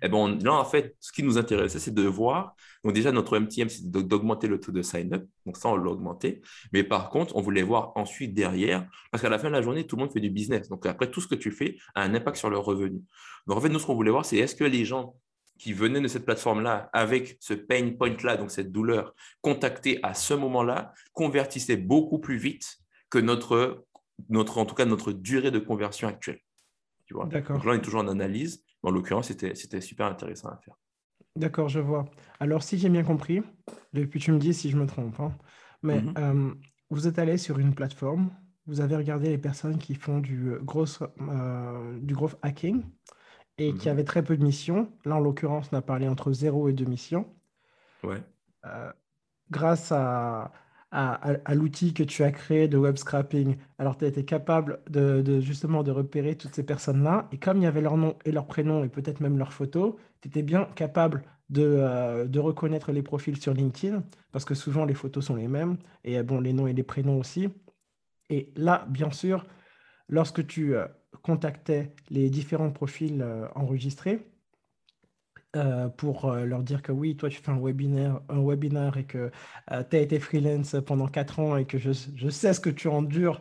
[0.00, 3.10] Et eh ben là, en fait, ce qui nous intéressait, c'est de voir, donc déjà,
[3.10, 6.40] notre MTM, c'est d'augmenter le taux de sign-up, donc ça, on l'a augmenté,
[6.72, 9.84] mais par contre, on voulait voir ensuite derrière, parce qu'à la fin de la journée,
[9.84, 12.14] tout le monde fait du business, donc après, tout ce que tu fais a un
[12.14, 13.02] impact sur leur revenu.
[13.46, 15.16] Donc en fait, nous, ce qu'on voulait voir, c'est est-ce que les gens
[15.62, 20.34] qui venaient de cette plateforme-là avec ce pain point-là, donc cette douleur, contactée à ce
[20.34, 22.78] moment-là, convertissaient beaucoup plus vite
[23.10, 23.86] que notre,
[24.28, 26.40] notre, en tout cas, notre durée de conversion actuelle.
[27.06, 27.26] Tu vois?
[27.26, 28.64] Donc là, on est toujours en analyse.
[28.82, 30.74] En l'occurrence, c'était super intéressant à faire.
[31.36, 32.06] D'accord, je vois.
[32.40, 33.40] Alors, si j'ai bien compris,
[33.94, 35.32] et puis tu me dis si je me trompe, hein,
[35.82, 36.18] mais mm-hmm.
[36.18, 36.54] euh,
[36.90, 38.30] vous êtes allé sur une plateforme,
[38.66, 40.86] vous avez regardé les personnes qui font du gros,
[41.20, 42.82] euh, du gros hacking,
[43.58, 43.92] et qui mhm.
[43.92, 44.90] avait très peu de missions.
[45.04, 47.26] Là, en l'occurrence, on a parlé entre 0 et 2 missions.
[48.02, 48.22] Ouais.
[48.64, 48.92] Euh,
[49.50, 50.52] grâce à,
[50.90, 54.80] à, à, l'outil que tu as créé de web scrapping, alors tu as été capable
[54.88, 57.28] de, de, justement de repérer toutes ces personnes-là.
[57.32, 59.98] Et comme il y avait leur nom et leur prénom et peut-être même leur photo,
[60.20, 64.84] tu étais bien capable de, euh, de, reconnaître les profils sur LinkedIn, parce que souvent
[64.84, 67.48] les photos sont les mêmes, et bon, les noms et les prénoms aussi.
[68.30, 69.44] Et là, bien sûr,
[70.08, 70.86] lorsque tu euh,
[71.22, 74.26] contactais les différents profils euh, enregistrés
[75.56, 79.30] euh, pour leur dire que oui, toi tu fais un webinaire, un webinaire et que
[79.68, 82.88] tu as été freelance pendant quatre ans et que je, je sais ce que tu
[82.88, 83.40] endures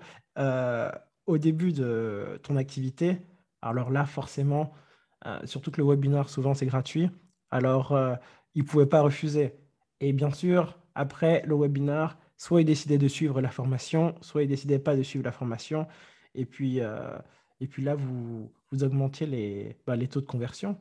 [1.25, 3.21] au début de ton activité.
[3.62, 4.73] Alors là, forcément,
[5.45, 7.10] surtout que le webinaire, souvent c'est gratuit,
[7.49, 7.97] alors
[8.55, 9.53] ils ne pouvaient pas refuser.
[10.01, 14.47] Et bien sûr, après le webinaire, soit ils décidaient de suivre la formation, soit ils
[14.49, 15.88] décidaient pas de suivre la formation.
[16.34, 17.17] Et puis, euh,
[17.62, 18.84] et puis là, vous, vous
[19.88, 20.78] bah, les taux de conversion.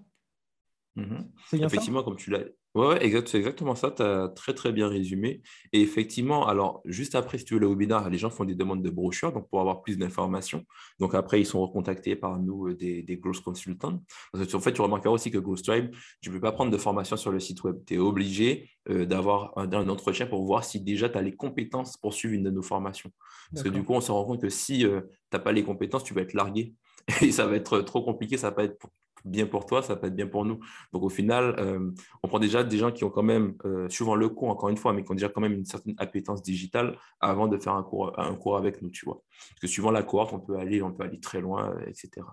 [0.96, 1.30] Mhm.
[1.52, 2.40] Effectivement, comme tu l'as.
[2.74, 3.90] Ouais, exact, c'est exactement ça.
[3.90, 5.42] Tu as très, très bien résumé.
[5.72, 8.82] Et effectivement, alors, juste après, si tu veux, le webinaire, les gens font des demandes
[8.82, 10.64] de brochures donc pour avoir plus d'informations.
[11.00, 14.00] Donc, après, ils sont recontactés par nous, euh, des, des growth consultants.
[14.32, 16.70] Parce que, en fait, tu remarqueras aussi que Growth Tribe, tu ne peux pas prendre
[16.70, 17.76] de formation sur le site web.
[17.86, 21.34] Tu es obligé euh, d'avoir un, un, entretien pour voir si déjà tu as les
[21.34, 23.10] compétences pour suivre une de nos formations.
[23.52, 25.64] Parce que du coup, on se rend compte que si euh, tu n'as pas les
[25.64, 26.74] compétences, tu vas être largué.
[27.22, 28.78] Et ça va être trop compliqué, ça va pas être
[29.24, 30.60] bien pour toi, ça peut être bien pour nous.
[30.92, 31.90] Donc au final, euh,
[32.22, 34.76] on prend déjà des gens qui ont quand même, euh, suivant le cours encore une
[34.76, 37.82] fois, mais qui ont déjà quand même une certaine appétence digitale avant de faire un
[37.82, 39.22] cours, un cours avec nous, tu vois.
[39.50, 42.26] Parce que suivant la cohorte, on peut aller, on peut aller très loin, etc.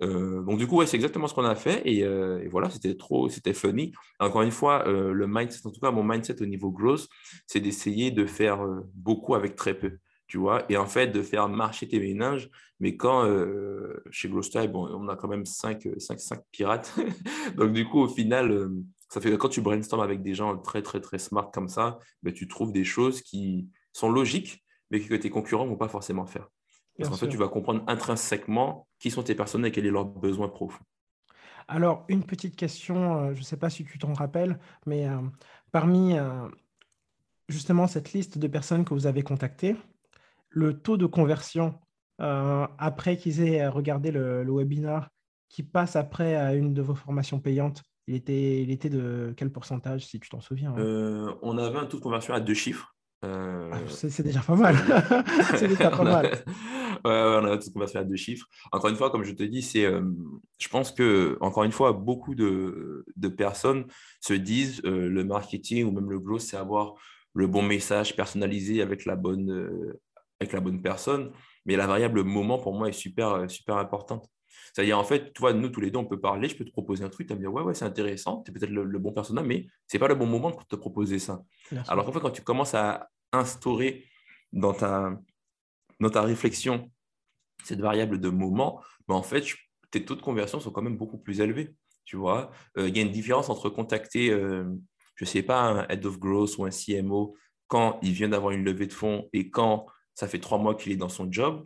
[0.00, 3.28] Euh, donc du coup, c'est exactement ce qu'on a fait et, et voilà, c'était trop,
[3.28, 3.92] c'était funny.
[4.20, 7.08] Encore une fois, le mindset, en tout cas mon mindset au niveau growth,
[7.46, 8.60] c'est d'essayer de faire
[8.94, 12.50] beaucoup avec très peu tu vois, et en fait de faire marcher tes ménages.
[12.80, 16.94] Mais quand euh, chez Glowstyle, bon, on a quand même 5, 5, 5 pirates.
[17.56, 18.68] Donc du coup, au final, euh,
[19.08, 21.98] ça fait que quand tu brainstorms avec des gens très, très, très smart comme ça,
[22.22, 25.88] ben, tu trouves des choses qui sont logiques, mais que tes concurrents ne vont pas
[25.88, 26.48] forcément faire.
[26.98, 30.04] Parce qu'en fait, tu vas comprendre intrinsèquement qui sont tes personnes et quels sont leurs
[30.04, 30.84] besoins profonds.
[31.68, 35.06] Alors, une petite question, euh, je ne sais pas si tu t'en rappelles, mais
[35.72, 36.16] parmi
[37.48, 39.76] justement cette liste de personnes que vous avez contactées,
[40.50, 41.74] le taux de conversion
[42.20, 45.08] euh, après qu'ils aient regardé le, le, webinaire
[45.48, 49.52] qui passe après à une de vos formations payantes, il était, il était de quel
[49.52, 50.78] pourcentage, si tu t'en souviens hein?
[50.78, 52.94] Euh, On avait un taux de conversion à deux chiffres.
[53.24, 54.76] Euh, ah, c'est déjà pas mal.
[55.54, 56.26] c'est déjà pas mal.
[57.04, 58.46] ouais, on a un taux de conversion à deux chiffres.
[58.72, 59.86] Encore une fois, comme je te dis, c'est,
[60.58, 63.86] je pense que, encore une fois, beaucoup de, de personnes
[64.20, 66.94] se disent le marketing ou même le growth, c'est avoir
[67.34, 69.94] le bon message personnalisé avec la bonne,
[70.40, 71.32] avec la bonne personne.
[71.66, 74.28] Mais la variable moment, pour moi, est super, euh, super importante.
[74.72, 77.04] C'est-à-dire, en fait, toi, nous, tous les deux, on peut parler, je peux te proposer
[77.04, 79.12] un truc, tu vas me dire, ouais, ouais, c'est intéressant, tu es peut-être le, bon
[79.12, 81.42] personnage, mais ce n'est pas le bon moment pour te proposer ça.
[81.88, 84.04] Alors qu'en fait, quand tu commences à instaurer
[84.52, 85.18] dans ta,
[86.00, 86.90] dans ta réflexion
[87.64, 89.44] cette variable de moment, mais en fait,
[89.90, 91.74] tes taux de conversion sont quand même beaucoup plus élevés.
[92.04, 94.64] Tu vois, il y a une différence entre contacter, je
[95.24, 98.64] ne sais pas, un head of growth ou un CMO quand il vient d'avoir une
[98.64, 99.86] levée de fonds et quand
[100.18, 101.64] ça fait trois mois qu'il est dans son job,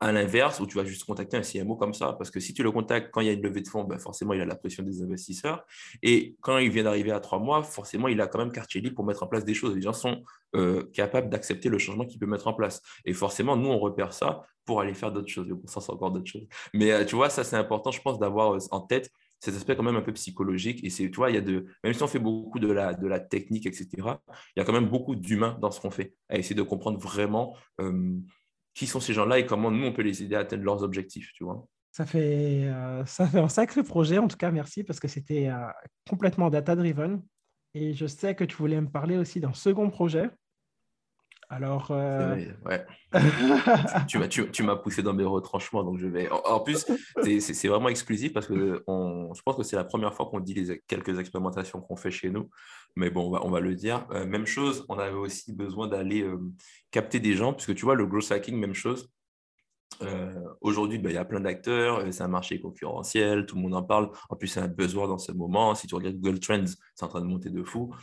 [0.00, 2.14] à l'inverse, où tu vas juste contacter un CMO comme ça.
[2.14, 3.96] Parce que si tu le contactes quand il y a une levée de fonds, ben
[3.96, 5.64] forcément, il a la pression des investisseurs.
[6.02, 8.96] Et quand il vient d'arriver à trois mois, forcément, il a quand même quartier libre
[8.96, 9.76] pour mettre en place des choses.
[9.76, 10.24] Les gens sont
[10.56, 12.82] euh, capables d'accepter le changement qu'il peut mettre en place.
[13.04, 15.46] Et forcément, nous, on repère ça pour aller faire d'autres choses.
[15.46, 16.48] Le bon sens, encore d'autres choses.
[16.74, 19.76] Mais euh, tu vois, ça, c'est important, je pense, d'avoir euh, en tête cet aspect
[19.76, 20.82] quand même un peu psychologique.
[20.84, 22.94] Et c'est, tu vois, il y a de, même si on fait beaucoup de la,
[22.94, 26.14] de la technique, etc., il y a quand même beaucoup d'humains dans ce qu'on fait,
[26.28, 27.56] à essayer de comprendre vraiment
[28.76, 31.32] qui sont ces gens-là et comment nous, on peut les aider à atteindre leurs objectifs,
[31.32, 31.66] tu vois.
[31.92, 35.48] Ça fait, euh, ça fait un sacré projet, en tout cas, merci, parce que c'était
[35.48, 35.66] euh,
[36.08, 37.22] complètement data-driven.
[37.72, 40.30] Et je sais que tu voulais me parler aussi d'un second projet
[41.48, 41.88] alors.
[41.90, 42.84] Euh, ouais.
[44.08, 46.28] tu, m'as, tu, m'as poussé dans mes retranchements, donc je vais.
[46.30, 46.86] En, plus,
[47.22, 50.54] c'est, vraiment exclusif parce que on, je pense que c'est la première fois qu'on dit
[50.54, 52.50] les quelques expérimentations qu'on fait chez nous.
[52.96, 54.06] Mais bon, on va, on va le dire.
[54.10, 56.38] Euh, même chose, on avait aussi besoin d'aller euh,
[56.90, 59.10] capter des gens, puisque tu vois, le growth hacking, même chose.
[60.60, 63.82] Aujourd'hui, ben, il y a plein d'acteurs, c'est un marché concurrentiel, tout le monde en
[63.82, 64.10] parle.
[64.28, 65.74] En plus, c'est un besoin dans ce moment.
[65.74, 67.94] Si tu regardes Google Trends, c'est en train de monter de fou.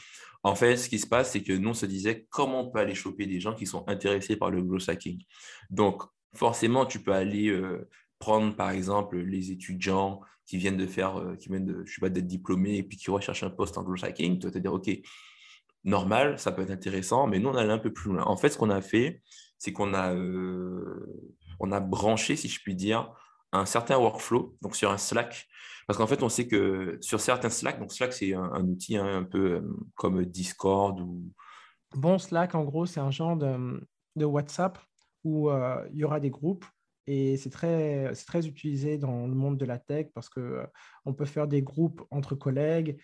[0.44, 2.80] En fait, ce qui se passe, c'est que nous, on se disait comment on peut
[2.80, 5.24] aller choper des gens qui sont intéressés par le growth hacking?
[5.70, 11.18] Donc, forcément, tu peux aller euh, prendre, par exemple, les étudiants qui viennent de faire,
[11.18, 13.78] euh, qui viennent de, je sais pas, d'être diplômés et puis qui recherchent un poste
[13.78, 14.40] en growth hacking.
[14.40, 14.90] Tu vas te dire, OK,
[15.86, 18.24] normal, ça peut être intéressant, mais nous, on allait un peu plus loin.
[18.24, 19.22] En fait, ce qu'on a fait,
[19.64, 23.14] c'est qu'on a, euh, on a branché, si je puis dire,
[23.54, 25.48] un certain workflow, sur un Slack,
[25.88, 29.06] parce qu'en fait, on sait que sur certains Slack, donc Slack, c'est un, outil hein,
[29.06, 31.32] un peu euh, comme Discord ou.
[31.96, 34.80] Bon, Slack, en gros, c'est un genre de, WhatsApp
[35.24, 36.66] où euh, il y aura des groupes
[37.08, 40.68] et c'est très, très utilisé dans le monde de la tech parce qu'on
[41.06, 43.02] on peut faire des groupes entre collègues,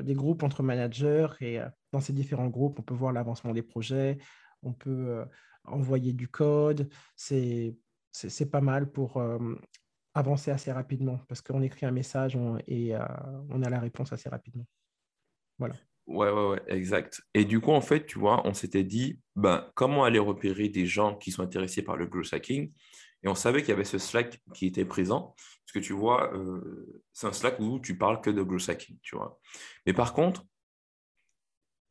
[0.00, 1.60] des groupes entre managers et
[1.92, 4.18] dans ces différents groupes, on peut voir l'avancement des projets,
[4.62, 5.24] on peut
[5.64, 6.88] envoyer du code.
[7.16, 7.76] C'est
[8.50, 9.22] pas mal pour
[10.14, 13.00] avancer assez rapidement parce qu'on écrit un message et euh,
[13.48, 14.66] on a la réponse assez rapidement.
[15.58, 15.74] Voilà.
[16.06, 17.22] Ouais, ouais, ouais, exact.
[17.32, 20.84] Et du coup, en fait, tu vois, on s'était dit, ben, comment aller repérer des
[20.84, 22.72] gens qui sont intéressés par le growth hacking?
[23.22, 26.34] Et on savait qu'il y avait ce Slack qui était présent, parce que tu vois,
[26.34, 29.38] euh, c'est un Slack où tu parles que de growth hacking, tu vois.
[29.86, 30.44] Mais par contre,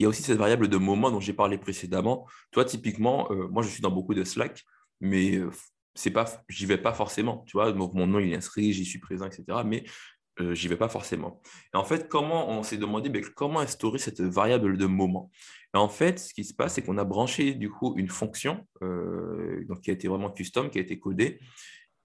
[0.01, 2.27] il y a aussi cette variable de moment dont j'ai parlé précédemment.
[2.51, 4.63] Toi, typiquement, euh, moi, je suis dans beaucoup de Slack,
[4.99, 5.39] mais
[5.93, 8.99] c'est pas, j'y vais pas forcément, tu vois, mon nom il est inscrit, j'y suis
[8.99, 9.59] présent, etc.
[9.65, 9.83] Mais
[10.39, 11.41] euh, j'y vais pas forcément.
[11.73, 15.29] Et en fait, comment on s'est demandé ben, comment instaurer cette variable de moment?
[15.73, 18.65] Et En fait, ce qui se passe, c'est qu'on a branché du coup une fonction
[18.81, 21.39] euh, donc, qui a été vraiment custom, qui a été codée,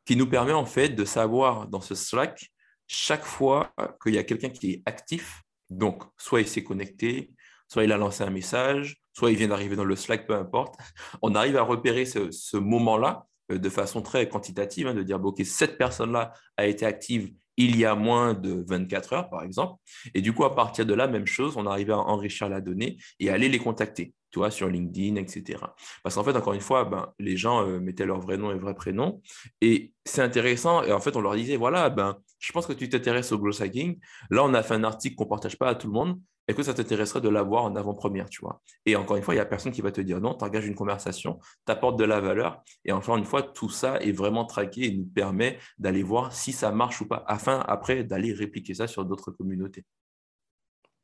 [0.04, 2.50] qui nous permet en fait de savoir dans ce Slack
[2.88, 7.32] chaque fois qu'il y a quelqu'un qui est actif, donc soit il s'est connecté,
[7.68, 10.76] soit il a lancé un message, soit il vient d'arriver dans le Slack, peu importe.
[11.22, 15.40] On arrive à repérer ce, moment-là euh, de façon très quantitative, hein, de dire, OK,
[15.44, 19.80] cette personne-là a été active il y a moins de 24 heures, par exemple.
[20.14, 22.98] Et du coup, à partir de là, même chose, on arrive à enrichir la donnée
[23.18, 25.58] et aller les contacter, tu vois, sur LinkedIn, etc.
[26.02, 28.58] Parce qu'en fait, encore une fois, ben, les gens euh, mettaient leur vrai nom et
[28.58, 29.22] vrai prénom.
[29.62, 30.82] Et c'est intéressant.
[30.82, 33.60] Et en fait, on leur disait, voilà, ben, je pense que tu t'intéresses au growth
[33.62, 33.98] hacking.
[34.30, 36.56] Là, on a fait un article qu'on ne partage pas à tout le monde est-ce
[36.56, 38.60] que ça t'intéresserait de l'avoir en avant-première, tu vois?
[38.84, 40.66] Et encore une fois, il n'y a personne qui va te dire non, tu engages
[40.66, 42.62] une conversation, tu apportes de la valeur.
[42.84, 46.52] Et encore une fois, tout ça est vraiment traqué et nous permet d'aller voir si
[46.52, 49.84] ça marche ou pas, afin après d'aller répliquer ça sur d'autres communautés.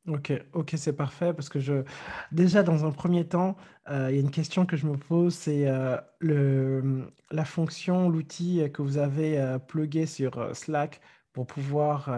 [0.07, 1.83] Ok, ok, c'est parfait parce que je
[2.33, 3.55] déjà dans un premier temps,
[3.89, 8.09] euh, il y a une question que je me pose, c'est euh, le la fonction,
[8.09, 10.99] l'outil que vous avez euh, plugué sur Slack
[11.31, 12.09] pour pouvoir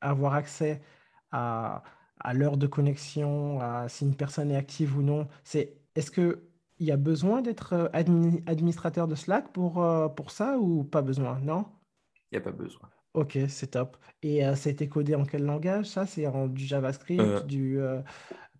[0.00, 0.80] avoir accès
[1.32, 1.82] à
[2.20, 5.28] à l'heure de connexion, à si une personne est active ou non.
[5.44, 6.44] C'est est-ce que
[6.80, 7.88] il y a besoin d'être euh,
[8.46, 11.66] administrateur de Slack pour, euh, pour ça ou pas besoin, non?
[12.32, 12.90] Il n'y a pas besoin.
[13.14, 13.96] Ok, c'est top.
[14.22, 16.06] Et euh, ça a été codé en quel langage, ça?
[16.06, 17.78] C'est en du JavaScript, du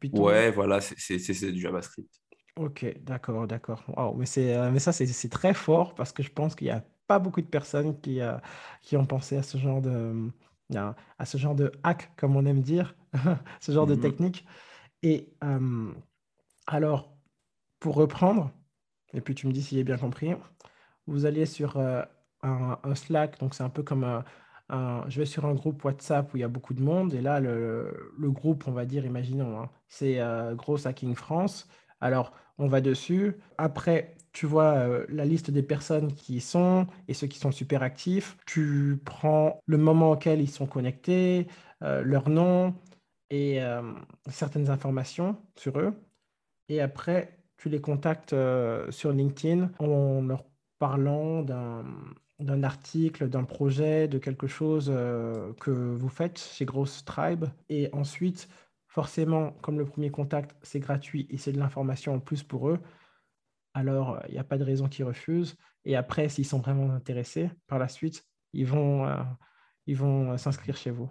[0.00, 0.36] Python?
[0.36, 2.20] ouais, voilà, c'est du JavaScript.
[2.56, 3.84] Ok, d'accord, d'accord.
[4.16, 7.20] mais c'est, mais ça, c'est très fort parce que je pense qu'il n'y a pas
[7.20, 8.18] beaucoup de personnes qui,
[8.82, 10.30] qui ont pensé à ce genre de,
[11.18, 12.94] à ce genre de hack, comme on aime dire,
[13.60, 14.46] ce genre de mmh technique.
[15.02, 15.28] Et
[16.66, 17.16] alors,
[17.80, 18.50] pour reprendre,
[19.12, 20.34] et puis tu me dis si j'ai bien compris,
[21.06, 22.08] vous allez sur un,
[22.94, 26.40] Slack, donc c'est un peu comme un, je vais sur un groupe WhatsApp où il
[26.40, 29.70] y a beaucoup de monde, et là, le, le groupe, on va dire, imaginons, hein,
[29.88, 30.20] c'est
[30.54, 31.68] Gros Hacking France.
[32.00, 33.36] Alors, on va dessus.
[33.56, 37.52] Après, tu vois euh, la liste des personnes qui y sont et ceux qui sont
[37.52, 38.36] super actifs.
[38.46, 41.46] Tu prends le moment auquel ils sont connectés,
[41.82, 42.74] euh, leur nom
[43.30, 43.82] et euh,
[44.28, 45.94] certaines informations sur eux.
[46.68, 48.34] Et après, tu les contactes
[48.90, 50.44] sur LinkedIn en leur
[50.78, 57.46] parlant d'un article, d'un projet, de quelque chose que vous faites chez Gross Tribe.
[57.68, 58.48] Et ensuite,
[58.86, 62.78] forcément, comme le premier contact, c'est gratuit et c'est de l'information en plus pour eux,
[63.74, 65.56] alors il n'y a pas de raison qu'ils refusent.
[65.84, 69.22] Et après, s'ils sont vraiment intéressés, par la suite, ils vont, euh,
[69.86, 71.10] ils vont euh, s'inscrire chez vous.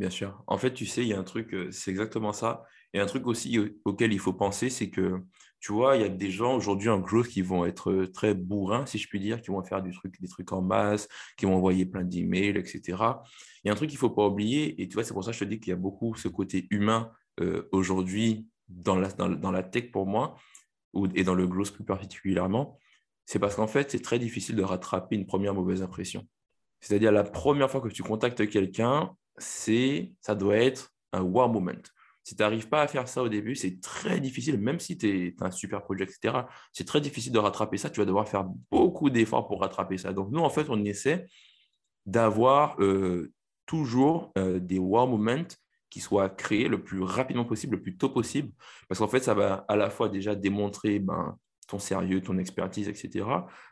[0.00, 0.42] Bien sûr.
[0.46, 2.64] En fait, tu sais, il y a un truc, euh, c'est exactement ça.
[2.94, 5.22] Et un truc aussi auquel il faut penser, c'est que,
[5.60, 8.86] tu vois, il y a des gens aujourd'hui en growth qui vont être très bourrins,
[8.86, 11.54] si je puis dire, qui vont faire du truc, des trucs en masse, qui vont
[11.54, 12.80] envoyer plein d'emails, etc.
[13.62, 15.22] Il y a un truc qu'il ne faut pas oublier, et tu vois, c'est pour
[15.22, 17.12] ça que je te dis qu'il y a beaucoup ce côté humain
[17.70, 20.34] aujourd'hui dans la, dans, dans, la tech pour moi,
[21.14, 22.78] et dans le gloss plus particulièrement,
[23.26, 26.26] c'est parce qu'en fait, c'est très difficile de rattraper une première mauvaise impression.
[26.80, 31.72] C'est-à-dire, la première fois que tu contactes quelqu'un, c'est, ça doit être un wow moment.
[32.22, 35.08] Si tu n'arrives pas à faire ça au début, c'est très difficile, même si tu
[35.08, 36.44] es, un super projet, etc.
[36.72, 37.90] C'est très difficile de rattraper ça.
[37.90, 40.12] Tu vas devoir faire beaucoup d'efforts pour rattraper ça.
[40.12, 41.26] Donc, nous, en fait, on essaie
[42.06, 43.32] d'avoir euh,
[43.66, 45.48] toujours euh, des wow moments
[45.88, 48.52] qui soit créé le plus rapidement possible, le plus tôt possible,
[48.88, 52.88] parce qu'en fait, ça va à la fois déjà démontrer ben, ton sérieux, ton expertise,
[52.88, 53.26] etc.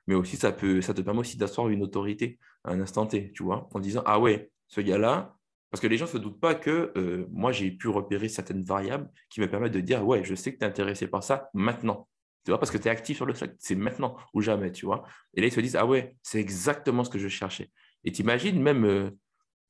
[0.06, 3.32] Mais aussi, ça, peut, ça te permet aussi d'asseoir une autorité à un instant T,
[3.32, 5.37] tu vois, en disant, ah ouais, ce gars-là,
[5.70, 8.62] parce que les gens ne se doutent pas que euh, moi, j'ai pu repérer certaines
[8.62, 11.50] variables qui me permettent de dire, ouais, je sais que tu es intéressé par ça
[11.52, 12.08] maintenant.
[12.44, 14.86] Tu vois, parce que tu es actif sur le site, c'est maintenant ou jamais, tu
[14.86, 15.04] vois.
[15.34, 17.70] Et là, ils se disent, ah ouais, c'est exactement ce que je cherchais.
[18.04, 19.10] Et tu imagines même, euh,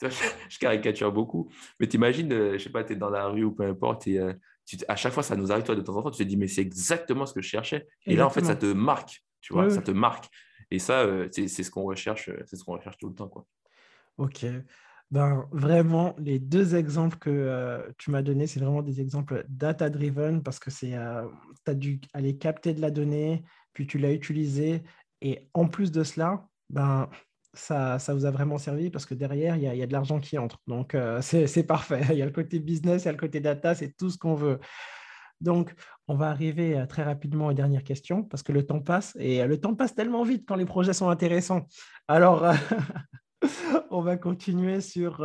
[0.03, 3.53] je caricature beaucoup, mais t'imagines, euh, je sais pas, tu es dans la rue ou
[3.53, 4.33] peu importe, et euh,
[4.87, 6.47] à chaque fois, ça nous arrive, toi, de temps en temps, tu te dis, mais
[6.47, 7.89] c'est exactement ce que je cherchais.
[8.07, 10.27] Et là, en fait, ça te marque, tu vois, ça te marque.
[10.71, 13.47] Et ça, c'est ce qu'on recherche, c'est ce qu'on recherche tout le temps, quoi.
[14.19, 14.45] Ok.
[15.11, 20.59] Ben, vraiment, les deux exemples que tu m'as donnés, c'est vraiment des exemples data-driven parce
[20.59, 23.43] que tu as dû aller capter de la donnée,
[23.73, 24.83] puis tu l'as utilisée.
[25.23, 27.09] Et en plus de cela, ben,
[27.55, 30.39] ça, ça, vous a vraiment servi parce que derrière, il y a, de l'argent qui
[30.39, 30.59] entre.
[30.67, 32.03] Donc, euh, c'est parfait.
[32.11, 34.19] Il y a le côté business, il y a le côté data, c'est tout ce
[34.19, 34.59] qu'on veut.
[35.41, 35.75] Donc,
[36.09, 39.43] on va arriver euh, très rapidement aux dernières questions parce que le temps passe et
[39.43, 41.67] euh, le temps passe tellement vite quand les projets sont intéressants.
[42.09, 42.45] Alors,
[43.91, 45.25] on va continuer sur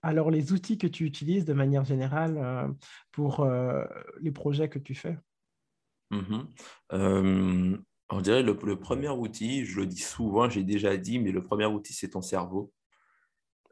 [0.00, 2.72] alors, les outils que tu utilises de manière générale
[3.10, 3.46] pour
[4.20, 5.18] les projets que tu fais.
[6.10, 7.76] Mmh
[8.10, 11.42] on dirait le, le premier outil, je le dis souvent, j'ai déjà dit, mais le
[11.42, 12.72] premier outil, c'est ton cerveau.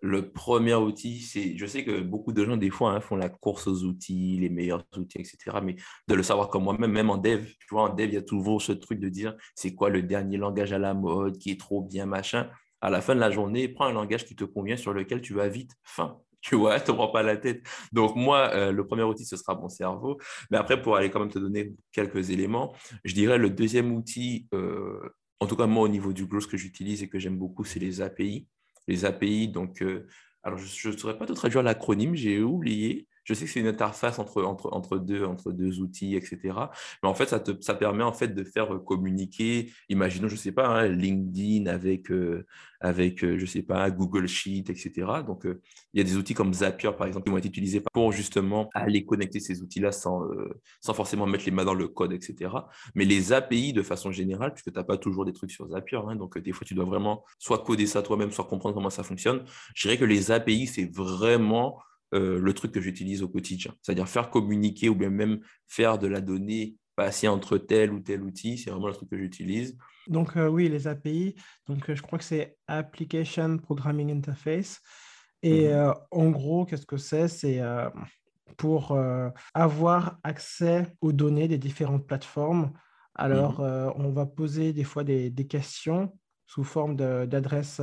[0.02, 3.30] Le premier outil, c'est, je sais que beaucoup de gens, des fois, hein, font la
[3.30, 5.38] course aux outils, les meilleurs outils, etc.
[5.62, 8.18] Mais de le savoir comme moi-même, même en dev, tu vois, en dev, il y
[8.18, 11.50] a toujours ce truc de dire, c'est quoi le dernier langage à la mode, qui
[11.50, 12.50] est trop bien, machin.
[12.86, 15.34] À la fin de la journée, prends un langage qui te convient, sur lequel tu
[15.34, 17.66] vas vite, fin tu vois, te prends pas la tête.
[17.90, 20.20] Donc moi, euh, le premier outil, ce sera mon cerveau.
[20.52, 24.46] Mais après, pour aller quand même te donner quelques éléments, je dirais le deuxième outil,
[24.54, 25.00] euh,
[25.40, 27.80] en tout cas moi au niveau du ce que j'utilise et que j'aime beaucoup, c'est
[27.80, 28.46] les API.
[28.86, 30.06] Les API, donc, euh,
[30.44, 33.08] alors je ne saurais pas te traduire l'acronyme, j'ai oublié.
[33.26, 36.38] Je sais que c'est une interface entre, entre, entre, deux, entre deux outils, etc.
[37.02, 40.38] Mais en fait, ça, te, ça permet en fait de faire communiquer, imaginons, je ne
[40.38, 42.46] sais pas, hein, LinkedIn avec, euh,
[42.80, 44.92] avec euh, je sais pas, Google Sheet, etc.
[45.26, 45.60] Donc, euh,
[45.92, 48.70] il y a des outils comme Zapier, par exemple, qui vont être utilisés pour justement
[48.74, 50.22] aller connecter ces outils-là sans,
[50.80, 52.50] sans forcément mettre les mains dans le code, etc.
[52.94, 55.98] Mais les API, de façon générale, puisque tu n'as pas toujours des trucs sur Zapier,
[56.06, 59.02] hein, donc des fois, tu dois vraiment soit coder ça toi-même, soit comprendre comment ça
[59.02, 59.44] fonctionne.
[59.74, 61.80] Je dirais que les API, c'est vraiment
[62.14, 63.74] euh, le truc que j'utilise au quotidien.
[63.82, 68.22] C'est-à-dire faire communiquer ou bien même faire de la donnée passer entre tel ou tel
[68.22, 69.76] outil, c'est vraiment le truc que j'utilise.
[70.06, 71.34] Donc euh, oui, les API,
[71.66, 74.80] donc euh, je crois que c'est Application Programming Interface.
[75.42, 75.92] Et mhm.
[76.10, 77.28] en gros, qu'est-ce que c'est?
[77.28, 77.60] C'est
[78.56, 78.98] pour
[79.52, 82.72] avoir accès aux données des différentes plateformes.
[83.14, 83.92] Alors, mhm.
[83.96, 86.10] on va poser des fois des questions
[86.46, 87.80] sous forme d'adresse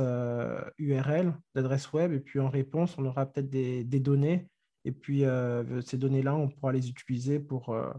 [0.78, 4.48] URL, euh, d'adresse web, et puis en réponse, on aura peut-être des, données,
[4.84, 7.92] et puis euh, ces données-là, on pourra les utiliser pour, euh,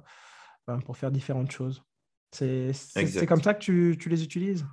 [0.67, 1.83] ben, pour faire différentes choses.
[2.31, 2.73] C'est
[3.27, 4.65] comme ça que tu, tu, les utilises?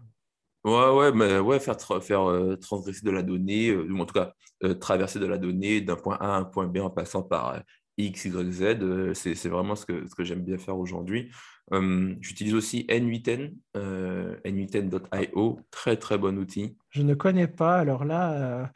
[0.64, 4.32] Ouais, ouais, mais ouais, faire, faire transgresser de la donnée, ou en tout cas
[4.80, 7.62] traverser de la donnée d'un point A à un point B en passant par
[7.98, 11.30] X, Y, Z, c'est vraiment ce que, ce que j'aime bien faire aujourd'hui.
[11.72, 16.76] Euh, j'utilise aussi N8N, euh, N8N.io, très très bon outil.
[16.90, 18.66] Je ne connais pas, alors là, euh,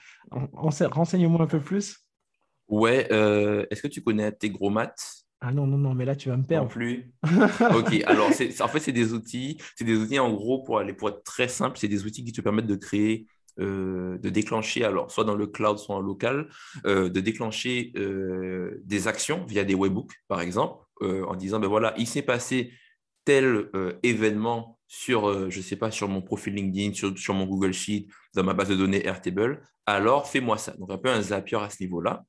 [0.52, 2.06] renseigne-moi un peu plus.
[2.68, 3.06] Ouais,
[3.70, 4.94] est-ce que tu connais Integromat
[5.40, 6.68] Ah non, non, non, mais là, tu vas me Non perdre.
[6.68, 7.12] plus.
[7.74, 11.08] Ok, alors en fait, c'est des outils, c'est des outils en gros pour aller, pour
[11.08, 13.26] être très simple, c'est des outils qui te permettent de créer,
[13.58, 16.48] euh, de déclencher, alors soit dans le cloud, soit en local,
[16.84, 21.92] euh, de déclencher euh, des actions via des webhooks, par exemple, en disant, ben voilà,
[21.98, 22.72] il s'est passé
[23.26, 23.68] tel
[24.02, 28.44] événement sur, je sais pas, sur mon profil LinkedIn, sur, sur mon Google Sheet, dans
[28.44, 30.72] ma base de données Airtable, alors fais-moi ça.
[30.78, 32.24] Donc un peu un Zapier à ce niveau-là.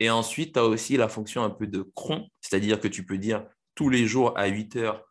[0.00, 3.16] Et ensuite, tu as aussi la fonction un peu de cron, c'est-à-dire que tu peux
[3.16, 5.02] dire tous les jours à 8 heures,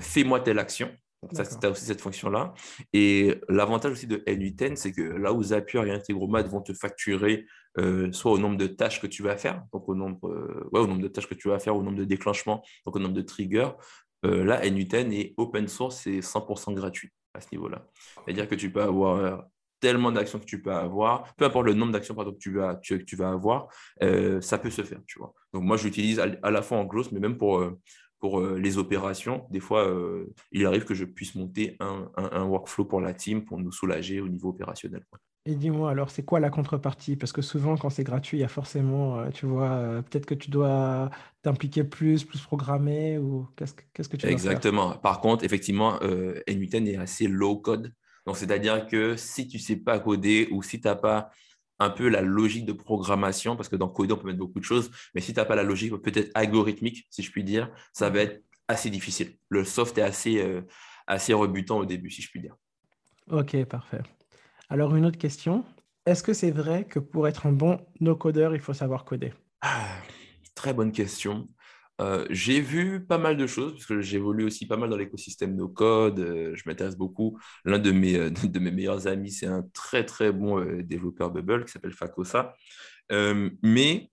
[0.00, 0.90] fais-moi telle action.
[1.22, 2.54] Donc ça, tu as aussi cette fonction-là.
[2.92, 7.44] Et l'avantage aussi de N8N, c'est que là où Zapier et Integromat vont te facturer
[7.78, 10.80] euh, soit au nombre de tâches que tu vas faire, donc au nombre, euh, ouais,
[10.80, 13.14] au nombre de tâches que tu vas faire, au nombre de déclenchements, donc au nombre
[13.14, 13.70] de triggers,
[14.24, 17.84] euh, là, N8N est open source, c'est 100% gratuit à ce niveau-là.
[18.24, 19.44] C'est-à-dire que tu peux avoir
[19.80, 22.98] tellement d'actions que tu peux avoir, peu importe le nombre d'actions que tu vas, tu-
[22.98, 23.68] que tu vas avoir,
[24.40, 25.32] ça peut se faire, tu vois.
[25.52, 27.62] Donc moi, je l'utilise à, à la fois en close, mais même pour,
[28.18, 29.46] pour euh, les opérations.
[29.50, 33.14] Des fois, euh, il arrive que je puisse monter un, un- un workflow pour la
[33.14, 35.04] team pour nous soulager au niveau opérationnel.
[35.46, 37.16] Et dis-moi alors, c'est quoi la contrepartie?
[37.16, 40.34] Parce que souvent, quand c'est gratuit, il y a forcément, euh, tu vois, peut-être que
[40.34, 41.10] tu dois
[41.42, 44.62] t'impliquer plus, plus programmer, ou qu'est-ce que, qu'est-ce que tu dois faire?
[44.62, 44.96] Exactement.
[44.98, 47.92] Par contre, effectivement, euh, N8N est assez low code.
[48.26, 51.30] Donc, c'est-à-dire que si tu ne sais pas coder ou si tu n'as pas
[51.78, 54.64] un peu la logique de programmation, parce que dans coder, on peut mettre beaucoup de
[54.64, 58.10] choses, mais si tu n'as pas la logique peut-être algorithmique, si je puis dire, ça
[58.10, 59.36] va être assez difficile.
[59.48, 60.62] Le soft est assez, euh,
[61.06, 62.56] assez rebutant au début, si je puis dire.
[63.30, 64.02] Ok, parfait.
[64.68, 65.64] Alors, une autre question.
[66.06, 69.32] Est-ce que c'est vrai que pour être un bon no-codeur, il faut savoir coder?
[69.60, 69.88] Ah,
[70.54, 71.48] très bonne question.
[72.00, 75.56] Euh, j'ai vu pas mal de choses, parce que j'évolue aussi pas mal dans l'écosystème
[75.56, 76.20] no code.
[76.20, 77.38] euh, je m'intéresse beaucoup.
[77.64, 81.64] L'un de mes, euh, de mes meilleurs amis, c'est un très très bon développeur Bubble
[81.64, 82.54] qui s'appelle Facosa.
[83.12, 84.10] Euh, mais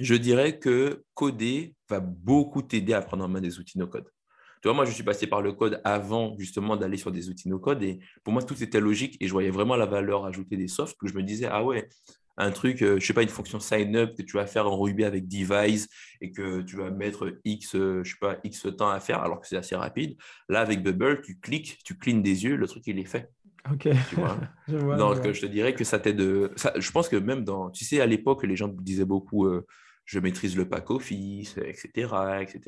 [0.00, 4.06] je dirais que coder va beaucoup t'aider à prendre en main des outils no code.
[4.62, 7.48] Tu vois, moi, je suis passé par le code avant justement d'aller sur des outils
[7.48, 10.56] no code et pour moi, tout était logique et je voyais vraiment la valeur ajoutée
[10.56, 11.88] des softs que je me disais, ah ouais,
[12.38, 14.78] un truc, euh, je sais pas, une fonction sign up que tu vas faire en
[14.78, 15.88] Ruby avec device
[16.20, 19.40] et que tu vas mettre X, euh, je sais pas, X temps à faire alors
[19.40, 20.16] que c'est assez rapide.
[20.48, 23.30] Là, avec Bubble, tu cliques, tu clignes des yeux, le truc, il est fait.
[23.72, 24.36] Ok, Tu vois.
[24.68, 25.32] je vois, je Donc, vois.
[25.32, 26.50] je te dirais que ça t'aide.
[26.56, 27.70] ça- Je pense que même dans.
[27.70, 29.66] Tu sais, à l'époque, les gens disaient beaucoup euh,
[30.04, 32.40] je maîtrise le pack office, etc.
[32.42, 32.60] etc.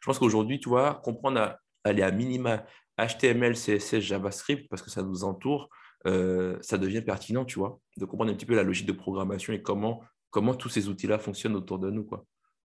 [0.00, 2.64] Je pense qu'aujourd'hui, tu vois, comprendre à, aller à minima
[2.98, 5.68] HTML, CSS, JavaScript, parce que ça nous entoure,
[6.06, 9.52] euh, ça devient pertinent, tu vois, de comprendre un petit peu la logique de programmation
[9.52, 12.24] et comment, comment tous ces outils-là fonctionnent autour de nous, quoi.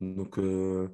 [0.00, 0.88] Donc, euh,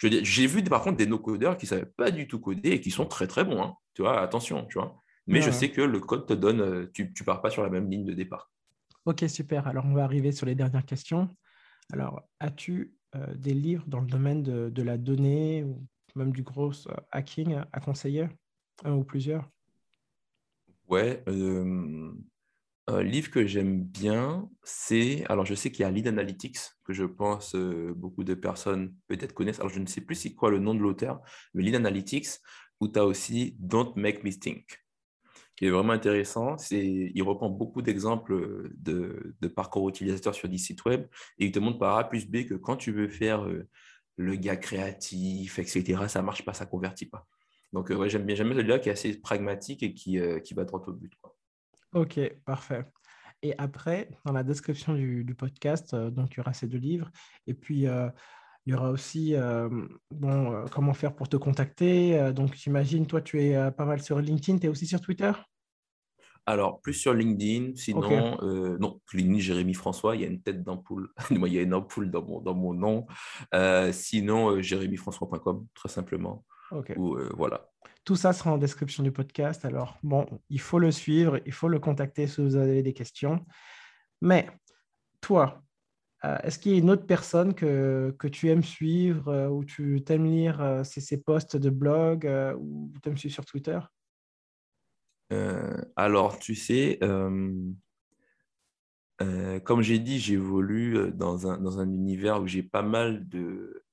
[0.00, 2.90] j'ai vu par contre des no-codeurs qui ne savaient pas du tout coder et qui
[2.90, 3.74] sont très très bons, hein.
[3.94, 5.00] tu vois, attention, tu vois.
[5.26, 7.68] Mais je sais que le code te donne, euh, tu ne pars pas sur la
[7.68, 8.50] même ligne de départ.
[9.04, 9.66] Ok, super.
[9.66, 11.36] Alors, on va arriver sur les dernières questions.
[11.92, 16.42] Alors, as-tu euh, des livres dans le domaine de, de la donnée ou même du
[16.42, 16.72] gros
[17.12, 18.28] hacking à conseiller?
[18.84, 19.48] Un ou plusieurs?
[20.88, 22.12] Ouais, euh,
[22.86, 26.94] un livre que j'aime bien, c'est, alors je sais qu'il y a Lead Analytics, que
[26.94, 29.60] je pense euh, beaucoup de personnes peut-être connaissent.
[29.60, 31.20] Alors je ne sais plus c'est quoi le nom de l'auteur,
[31.52, 32.28] mais Lead Analytics,
[32.80, 34.82] où tu as aussi Don't Make Me Think,
[35.56, 36.56] qui est vraiment intéressant.
[36.56, 41.06] C'est, il reprend beaucoup d'exemples de, parcours utilisateurs sur des sites web
[41.38, 43.68] et il te montre par A plus B que quand tu veux faire euh,
[44.16, 47.26] le gars créatif, etc., ça marche pas, ça convertit pas.
[47.72, 50.64] Donc, euh, ouais, j'aime bien, celui-là qui est assez pragmatique et qui, euh, qui va
[50.64, 51.12] droit au but.
[51.20, 51.36] quoi.
[51.94, 52.84] Ok, parfait.
[53.42, 56.78] Et après, dans la description du, du podcast, euh, donc il y aura ces deux
[56.78, 57.10] livres.
[57.46, 58.08] Et puis, euh,
[58.66, 59.68] il y aura aussi euh,
[60.10, 62.32] bon, comment faire pour te contacter.
[62.34, 65.32] Donc, j'imagine, toi, tu es pas mal sur LinkedIn, tu es aussi sur Twitter?
[66.44, 68.36] Alors, plus sur LinkedIn, sinon,
[68.78, 72.10] non, LinkedIn, Jérémy François, il y a une tête d'ampoule, il y a une ampoule
[72.10, 73.06] dans mon, dans mon nom.
[73.92, 76.44] Sinon, jérémyfrançois.com, très simplement.
[76.70, 76.92] Ok.
[76.96, 77.70] Ou, euh, voilà.
[78.04, 79.64] Tout ça sera en description du podcast.
[79.64, 83.44] Alors, bon, il faut le suivre, il faut le contacter si vous avez des questions.
[84.20, 84.48] Mais
[85.20, 85.62] toi,
[86.24, 89.64] euh, est-ce qu'il y a une autre personne que, que tu aimes suivre euh, ou
[89.64, 92.28] tu aimes lire ses, ses posts de blog
[92.58, 93.78] ou tu aimes suivre sur Twitter?
[95.96, 97.76] Alors, tu sais, comme
[99.82, 103.84] j'ai dit, j'évolue dans un, dans un univers où j'ai pas mal de,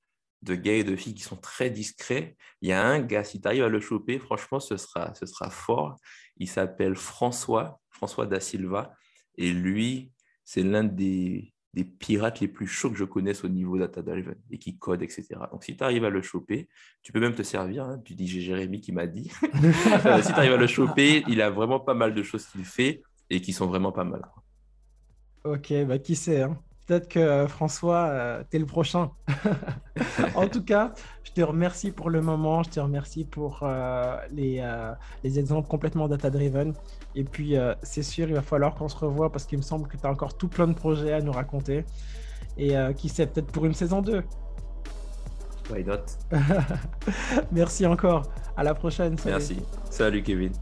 [0.46, 2.36] de gars et de filles qui sont très discrets.
[2.62, 5.26] Il y a un gars, si tu arrives à le choper, franchement, ce sera, ce
[5.26, 5.96] sera fort.
[6.38, 8.94] Il s'appelle François, François Da Silva.
[9.36, 10.12] Et lui,
[10.44, 14.36] c'est l'un des, des pirates les plus chauds que je connaisse au niveau data driven
[14.50, 15.26] et qui code, etc.
[15.50, 16.68] Donc, si tu arrives à le choper,
[17.02, 17.84] tu peux même te servir.
[17.84, 18.00] hein.
[18.04, 19.30] Tu dis, j'ai Jérémy qui m'a dit.
[20.06, 22.64] Euh, si tu arrives à le choper, il a vraiment pas mal de choses qu'il
[22.64, 24.22] fait et qui sont vraiment pas mal.
[25.44, 26.58] Ok, bah qui sait, hein?
[26.86, 29.10] Peut-être que François, tu es le prochain.
[30.36, 30.92] en tout cas,
[31.24, 32.62] je te remercie pour le moment.
[32.62, 33.66] Je te remercie pour
[34.30, 34.64] les,
[35.24, 36.74] les, exemples complètement data-driven.
[37.16, 39.96] Et puis, c'est sûr, il va falloir qu'on se revoie parce qu'il me semble que
[39.96, 41.84] tu as encore tout plein de projets à nous raconter.
[42.56, 44.22] Et qui sait, peut-être pour une saison 2.
[45.70, 46.06] Why not?
[47.52, 48.22] Merci encore.
[48.56, 49.16] À la prochaine.
[49.24, 49.62] Merci.
[49.90, 50.52] Salut Kevin.